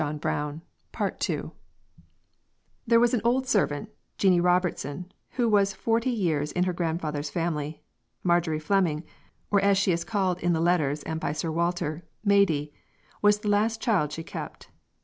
[2.87, 7.83] There was an old servant, Jeanie Robertson, who was forty years in her grandfather's family.
[8.23, 9.03] Marjorie Fleming
[9.51, 12.73] or as she is called in the letters and by Sir Walter, Maidie
[13.21, 14.69] was the last child she kept.